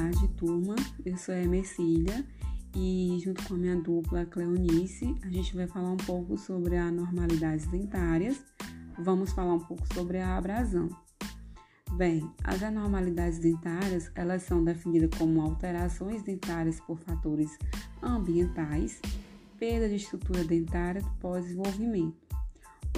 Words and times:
tarde, 0.00 0.28
turma. 0.28 0.74
Eu 1.04 1.14
sou 1.18 1.34
a 1.34 1.42
Emecília 1.42 2.24
e 2.74 3.18
junto 3.22 3.46
com 3.46 3.52
a 3.52 3.56
minha 3.58 3.76
dupla 3.76 4.24
Cleonice, 4.24 5.14
a 5.22 5.28
gente 5.28 5.54
vai 5.54 5.66
falar 5.66 5.90
um 5.90 5.98
pouco 5.98 6.38
sobre 6.38 6.78
anormalidades 6.78 7.66
dentárias. 7.66 8.42
Vamos 8.98 9.32
falar 9.32 9.52
um 9.52 9.60
pouco 9.60 9.82
sobre 9.92 10.18
a 10.18 10.38
abrasão. 10.38 10.88
Bem, 11.92 12.26
as 12.44 12.62
anormalidades 12.62 13.38
dentárias, 13.40 14.10
elas 14.14 14.42
são 14.42 14.64
definidas 14.64 15.10
como 15.18 15.42
alterações 15.42 16.22
dentárias 16.22 16.80
por 16.80 16.98
fatores 17.00 17.58
ambientais, 18.02 19.02
perda 19.58 19.86
de 19.86 19.96
estrutura 19.96 20.42
dentária 20.44 21.02
pós-desenvolvimento. 21.20 22.16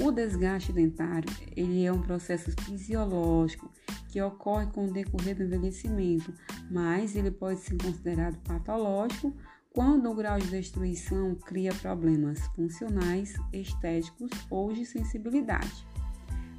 O 0.01 0.13
desgaste 0.13 0.73
dentário, 0.73 1.29
ele 1.57 1.85
é 1.85 1.93
um 1.93 2.01
processo 2.01 2.53
fisiológico 2.63 3.69
que 4.13 4.21
ocorre 4.21 4.67
com 4.67 4.85
o 4.85 4.93
decorrer 4.93 5.35
do 5.35 5.45
envelhecimento, 5.45 6.35
mas 6.71 7.17
ele 7.17 7.31
pode 7.31 7.61
ser 7.61 7.79
considerado 7.79 8.37
patológico 8.47 9.35
quando 9.71 10.11
o 10.11 10.15
grau 10.15 10.39
de 10.39 10.49
destruição 10.49 11.35
cria 11.35 11.73
problemas 11.73 12.39
funcionais, 12.55 13.35
estéticos 13.55 14.31
ou 14.51 14.71
de 14.71 14.85
sensibilidade. 14.85 15.87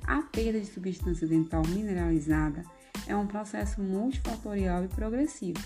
A 0.07 0.23
perda 0.23 0.59
de 0.59 0.66
substância 0.66 1.27
dental 1.27 1.62
mineralizada 1.67 2.63
é 3.05 3.16
um 3.16 3.27
processo 3.27 3.79
multifatorial 3.81 4.85
e 4.85 4.88
progressivo. 4.88 5.63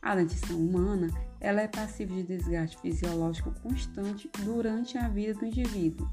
A 0.00 0.14
dentição 0.14 0.56
humana 0.56 1.08
ela 1.40 1.60
é 1.60 1.66
passível 1.66 2.16
de 2.16 2.22
desgaste 2.22 2.80
fisiológico 2.80 3.52
constante 3.62 4.30
durante 4.44 4.96
a 4.96 5.08
vida 5.08 5.34
do 5.34 5.46
indivíduo. 5.46 6.08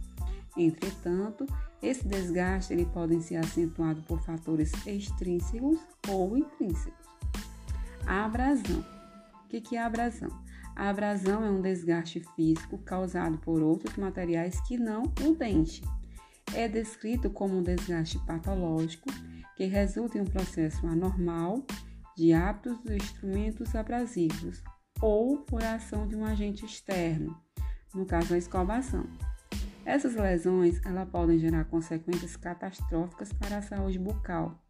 Entretanto, 0.58 1.46
esse 1.82 2.08
desgaste 2.08 2.74
ele 2.74 2.86
pode 2.86 3.22
ser 3.22 3.36
acentuado 3.36 4.02
por 4.04 4.20
fatores 4.22 4.72
extrínsecos 4.86 5.80
ou 6.10 6.36
intrínsecos. 6.36 7.08
A 8.06 8.26
abrasão. 8.26 8.84
O 9.46 9.48
que 9.48 9.76
é 9.76 9.80
a 9.80 9.86
abrasão? 9.86 10.30
A 10.76 10.90
abrasão 10.90 11.44
é 11.44 11.50
um 11.50 11.62
desgaste 11.62 12.22
físico 12.36 12.78
causado 12.80 13.38
por 13.38 13.62
outros 13.62 13.96
materiais 13.98 14.60
que 14.62 14.78
não 14.78 15.04
o 15.26 15.36
dente. 15.36 15.84
É 16.54 16.68
descrito 16.68 17.30
como 17.30 17.58
um 17.58 17.64
desgaste 17.64 18.20
patológico 18.26 19.10
que 19.56 19.66
resulta 19.66 20.18
em 20.18 20.22
um 20.22 20.26
processo 20.26 20.86
anormal 20.88 21.66
de 22.16 22.34
hábitos 22.34 22.80
dos 22.80 22.96
instrumentos 22.96 23.76
abrasivos 23.76 24.64
ou 25.02 25.38
por 25.40 25.64
ação 25.64 26.08
de 26.08 26.16
um 26.16 26.26
agente 26.26 26.66
externo, 26.66 27.40
no 27.94 28.06
caso 28.06 28.34
a 28.34 28.38
escovação. 28.38 29.06
Essas 29.88 30.16
lesões 30.16 30.82
elas 30.86 31.08
podem 31.08 31.40
gerar 31.40 31.64
consequências 31.64 32.36
catastróficas 32.36 33.32
para 33.32 33.60
a 33.60 33.62
saúde 33.62 33.98
bucal. 33.98 34.62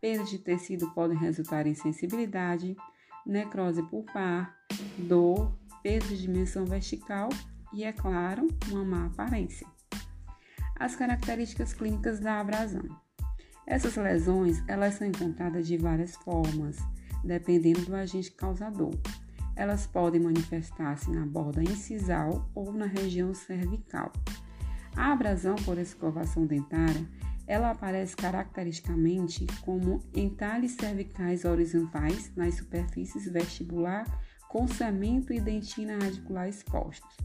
Perdas 0.00 0.30
de 0.30 0.38
tecido 0.38 0.88
podem 0.92 1.18
resultar 1.18 1.66
em 1.66 1.74
sensibilidade, 1.74 2.76
necrose 3.26 3.82
pulpar, 3.82 4.56
dor, 4.96 5.52
perda 5.82 6.06
de 6.06 6.22
dimensão 6.22 6.64
vertical 6.64 7.28
e, 7.72 7.82
é 7.82 7.92
claro, 7.92 8.46
uma 8.70 8.84
má 8.84 9.06
aparência. 9.06 9.66
As 10.76 10.94
características 10.94 11.74
clínicas 11.74 12.20
da 12.20 12.38
abrasão. 12.38 12.84
Essas 13.66 13.96
lesões 13.96 14.62
elas 14.68 14.94
são 14.94 15.08
encontradas 15.08 15.66
de 15.66 15.76
várias 15.76 16.14
formas, 16.14 16.78
dependendo 17.24 17.80
do 17.80 17.96
agente 17.96 18.30
causador. 18.30 18.94
Elas 19.56 19.88
podem 19.88 20.20
manifestar-se 20.20 21.10
na 21.10 21.26
borda 21.26 21.64
incisal 21.64 22.48
ou 22.54 22.72
na 22.72 22.86
região 22.86 23.34
cervical. 23.34 24.12
A 24.96 25.12
abrasão 25.12 25.56
por 25.56 25.78
escovação 25.78 26.46
dentária, 26.46 27.06
ela 27.46 27.70
aparece 27.70 28.16
caracteristicamente 28.16 29.46
como 29.62 30.00
entalhes 30.14 30.72
cervicais 30.72 31.44
horizontais 31.44 32.30
nas 32.36 32.54
superfícies 32.54 33.30
vestibular 33.30 34.04
com 34.48 34.68
cemento 34.68 35.32
e 35.32 35.40
dentina 35.40 35.98
radicular 35.98 36.48
expostos. 36.48 37.16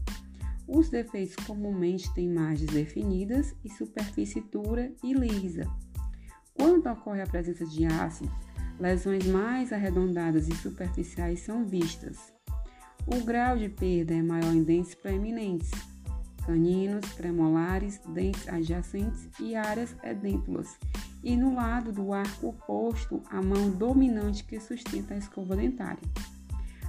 Os 0.66 0.90
defeitos 0.90 1.36
comumente 1.46 2.12
têm 2.14 2.28
margens 2.28 2.70
definidas 2.70 3.54
e 3.64 3.70
superfície 3.70 4.40
dura 4.50 4.92
e 5.02 5.14
lisa. 5.14 5.66
Quando 6.54 6.88
ocorre 6.90 7.22
a 7.22 7.26
presença 7.26 7.64
de 7.64 7.86
ácidos, 7.86 8.34
lesões 8.78 9.26
mais 9.26 9.72
arredondadas 9.72 10.48
e 10.48 10.54
superficiais 10.56 11.40
são 11.40 11.66
vistas. 11.66 12.32
O 13.06 13.24
grau 13.24 13.56
de 13.56 13.68
perda 13.68 14.14
é 14.14 14.22
maior 14.22 14.54
em 14.54 14.62
dentes 14.62 14.94
proeminentes, 14.94 15.70
caninos, 16.48 17.04
premolares, 17.12 18.00
dentes 18.08 18.48
adjacentes 18.48 19.28
e 19.38 19.54
áreas 19.54 19.94
edêntulas, 20.02 20.78
e 21.22 21.36
no 21.36 21.54
lado 21.54 21.92
do 21.92 22.10
arco 22.10 22.48
oposto, 22.48 23.22
a 23.28 23.42
mão 23.42 23.70
dominante 23.70 24.42
que 24.44 24.58
sustenta 24.58 25.12
a 25.12 25.18
escova 25.18 25.54
dentária. 25.54 26.02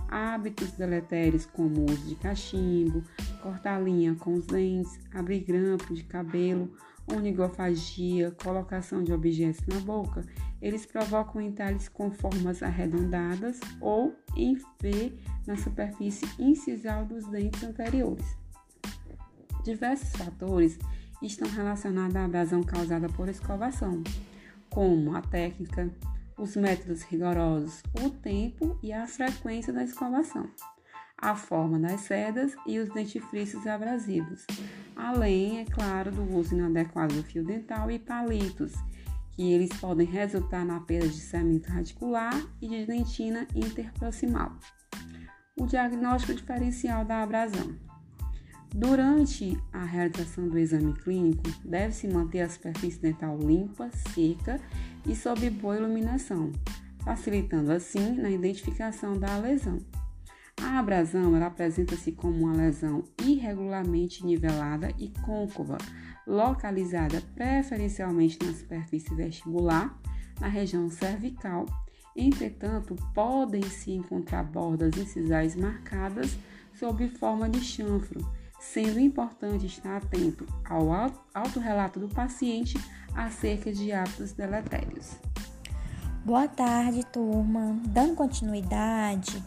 Hábitos 0.08 0.72
deletérios 0.72 1.46
como 1.46 1.86
uso 1.92 2.08
de 2.08 2.16
cachimbo, 2.16 3.04
cortar 3.44 3.84
linha 3.84 4.16
com 4.16 4.34
os 4.34 4.46
dentes, 4.46 4.98
abrir 5.14 5.42
grampo 5.42 5.94
de 5.94 6.06
cabelo, 6.06 6.72
onigofagia, 7.06 8.32
colocação 8.42 9.04
de 9.04 9.12
objetos 9.12 9.68
na 9.68 9.82
boca, 9.82 10.24
eles 10.62 10.86
provocam 10.86 11.42
entalhes 11.42 11.90
com 11.90 12.10
formas 12.12 12.64
arredondadas 12.64 13.60
ou 13.82 14.16
em 14.38 14.56
V 14.82 15.14
na 15.46 15.58
superfície 15.58 16.28
incisal 16.40 17.06
dos 17.06 17.28
dentes 17.28 17.62
anteriores. 17.62 18.39
Diversos 19.64 20.12
fatores 20.12 20.80
estão 21.22 21.50
relacionados 21.50 22.16
à 22.16 22.26
abrasão 22.26 22.64
causada 22.64 23.08
por 23.10 23.28
escovação, 23.28 24.04
como 24.70 25.16
a 25.16 25.22
técnica, 25.22 25.90
os 26.38 26.56
métodos 26.56 27.02
rigorosos, 27.04 27.84
o 28.02 28.10
tempo 28.10 28.80
e 28.82 28.94
a 28.94 29.06
frequência 29.06 29.74
da 29.74 29.84
escovação, 29.84 30.50
a 31.18 31.36
forma 31.36 31.78
das 31.78 32.02
sedas 32.02 32.56
e 32.66 32.80
os 32.80 32.90
dentifrícios 32.90 33.68
abrasivos, 33.68 34.46
além, 34.96 35.60
é 35.60 35.66
claro, 35.66 36.12
do 36.12 36.24
uso 36.36 36.56
inadequado 36.56 37.14
do 37.16 37.24
fio 37.24 37.44
dental 37.44 37.92
e 37.92 38.00
palitos, 38.00 38.74
que 39.32 39.52
eles 39.52 39.70
podem 39.80 40.08
resultar 40.08 40.66
na 40.66 40.80
perda 40.80 41.08
de 41.08 41.20
cemento 41.20 41.70
radicular 41.70 42.34
e 42.62 42.68
de 42.70 42.86
dentina 42.86 43.46
interproximal. 43.54 44.58
O 45.58 45.66
diagnóstico 45.66 46.34
diferencial 46.34 47.04
da 47.04 47.24
abrasão. 47.24 47.89
Durante 48.74 49.60
a 49.74 49.84
realização 49.84 50.48
do 50.48 50.58
exame 50.58 50.94
clínico, 50.94 51.44
deve-se 51.66 52.08
manter 52.08 52.42
a 52.42 52.50
superfície 52.50 53.00
dental 53.00 53.38
limpa, 53.38 53.90
seca 54.14 54.62
e 55.08 55.16
sob 55.16 55.50
boa 55.50 55.78
iluminação, 55.78 56.52
facilitando 57.04 57.72
assim 57.72 58.14
na 58.14 58.30
identificação 58.30 59.18
da 59.18 59.38
lesão. 59.38 59.80
A 60.62 60.78
abrasão 60.78 61.34
apresenta-se 61.44 62.12
como 62.12 62.46
uma 62.46 62.56
lesão 62.56 63.04
irregularmente 63.24 64.24
nivelada 64.24 64.94
e 65.00 65.10
côncava, 65.26 65.78
localizada 66.28 67.24
preferencialmente 67.34 68.38
na 68.46 68.54
superfície 68.54 69.16
vestibular, 69.16 70.00
na 70.40 70.48
região 70.48 70.90
cervical. 70.90 71.66
Entretanto, 72.16 72.96
podem 73.16 73.64
se 73.64 73.92
encontrar 73.92 74.44
bordas 74.44 74.96
incisais 74.96 75.56
marcadas 75.56 76.38
sob 76.74 77.08
forma 77.10 77.50
de 77.50 77.62
chanfro 77.62 78.39
sendo 78.60 79.00
importante 79.00 79.66
estar 79.66 79.98
atento 79.98 80.46
ao 80.68 80.90
autorrelato 81.34 82.00
do 82.00 82.10
paciente 82.10 82.78
acerca 83.16 83.72
de 83.72 83.92
hábitos 83.92 84.34
deletérios. 84.34 85.18
Boa 86.26 86.48
tarde, 86.48 87.06
turma. 87.06 87.80
Dando 87.86 88.16
continuidade, 88.16 89.42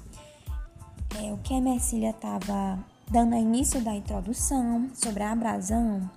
é, 1.19 1.33
o 1.33 1.39
que 1.39 1.55
a 1.55 1.61
Mercília 1.61 2.11
estava 2.11 2.78
dando 3.11 3.37
início 3.37 3.81
da 3.83 3.95
introdução 3.95 4.89
sobre 4.95 5.23
a 5.23 5.33
abrasão, 5.33 6.11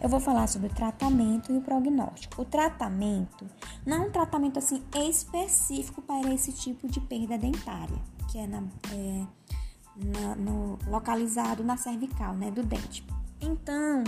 eu 0.00 0.08
vou 0.08 0.18
falar 0.18 0.48
sobre 0.48 0.68
o 0.68 0.74
tratamento 0.74 1.52
e 1.52 1.58
o 1.58 1.60
prognóstico. 1.60 2.42
O 2.42 2.44
tratamento 2.44 3.46
não 3.86 3.98
é 3.98 4.00
um 4.06 4.10
tratamento 4.10 4.58
assim 4.58 4.82
específico 5.08 6.02
para 6.02 6.32
esse 6.32 6.52
tipo 6.52 6.88
de 6.88 7.00
perda 7.00 7.38
dentária, 7.38 7.96
que 8.30 8.38
é, 8.38 8.46
na, 8.46 8.62
é 8.92 9.26
na, 9.96 10.34
no, 10.34 10.78
localizado 10.86 11.62
na 11.64 11.76
cervical, 11.76 12.34
né, 12.34 12.50
do 12.50 12.62
dente. 12.62 13.04
Então, 13.40 14.04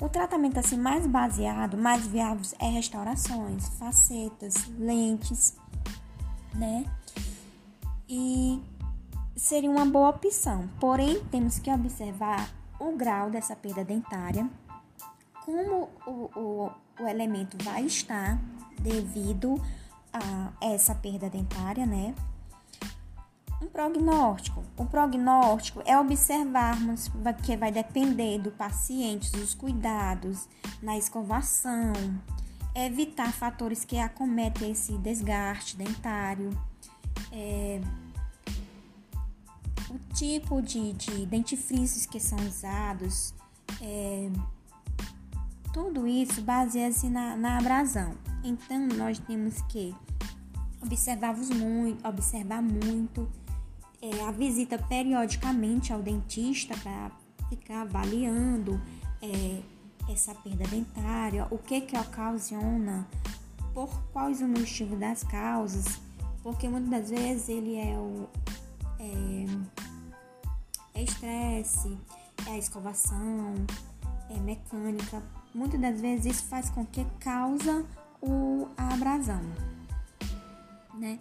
o 0.00 0.08
tratamento 0.08 0.58
assim 0.58 0.76
mais 0.76 1.06
baseado, 1.06 1.76
mais 1.76 2.06
viável 2.06 2.42
é 2.58 2.68
restaurações, 2.68 3.68
facetas, 3.78 4.68
lentes, 4.78 5.56
né? 6.54 6.84
E 8.08 8.62
seria 9.36 9.70
uma 9.70 9.84
boa 9.84 10.10
opção. 10.10 10.68
Porém, 10.80 11.22
temos 11.30 11.58
que 11.58 11.70
observar 11.70 12.48
o 12.78 12.96
grau 12.96 13.30
dessa 13.30 13.56
perda 13.56 13.84
dentária, 13.84 14.48
como 15.44 15.88
o, 16.06 16.30
o, 16.36 16.70
o 17.00 17.08
elemento 17.08 17.56
vai 17.64 17.84
estar 17.84 18.38
devido 18.80 19.60
a 20.12 20.52
essa 20.60 20.94
perda 20.94 21.28
dentária, 21.28 21.84
né? 21.84 22.14
Um 23.60 23.66
prognóstico. 23.66 24.62
O 24.76 24.84
prognóstico 24.86 25.82
é 25.84 25.98
observarmos 25.98 27.10
que 27.44 27.56
vai 27.56 27.72
depender 27.72 28.38
do 28.38 28.52
paciente, 28.52 29.32
dos 29.32 29.54
cuidados 29.54 30.48
na 30.80 30.96
escovação, 30.96 31.92
evitar 32.74 33.32
fatores 33.32 33.84
que 33.84 33.98
acometem 33.98 34.70
esse 34.70 34.92
desgaste 34.98 35.76
dentário 35.76 36.50
é, 37.32 37.80
o 39.90 39.98
tipo 40.14 40.60
de, 40.62 40.92
de 40.92 41.26
dentifrícios 41.26 42.06
que 42.06 42.20
são 42.20 42.38
usados, 42.46 43.34
é, 43.80 44.30
tudo 45.72 46.06
isso 46.06 46.42
baseia-se 46.42 47.08
na, 47.08 47.36
na 47.36 47.58
abrasão. 47.58 48.14
Então, 48.44 48.86
nós 48.88 49.18
temos 49.18 49.60
que 49.62 49.94
observar 50.82 51.34
muito, 51.36 52.06
observar 52.06 52.62
muito 52.62 53.28
é, 54.00 54.22
a 54.24 54.30
visita 54.30 54.78
periodicamente 54.78 55.92
ao 55.92 56.02
dentista 56.02 56.76
para 56.76 57.10
ficar 57.48 57.82
avaliando 57.82 58.80
é, 59.20 59.62
essa 60.12 60.34
perda 60.34 60.66
dentária, 60.68 61.46
o 61.50 61.58
que 61.58 61.80
que 61.80 61.96
ocasiona, 61.96 63.06
por 63.74 63.88
quais 64.12 64.40
o 64.40 64.48
motivo 64.48 64.96
das 64.96 65.22
causas, 65.24 66.00
porque 66.42 66.68
muitas 66.68 66.90
das 66.90 67.10
vezes 67.10 67.48
ele 67.48 67.76
é 67.76 67.96
o 67.98 68.28
é, 68.98 69.46
é 70.94 71.02
estresse, 71.02 71.96
é 72.46 72.50
a 72.50 72.58
escovação, 72.58 73.54
é 74.30 74.38
mecânica. 74.40 75.22
Muitas 75.54 75.80
das 75.80 76.00
vezes 76.00 76.36
isso 76.36 76.44
faz 76.44 76.70
com 76.70 76.84
que 76.84 77.04
causa 77.20 77.84
o, 78.20 78.68
a 78.76 78.94
abrasão, 78.94 79.40
né? 80.94 81.18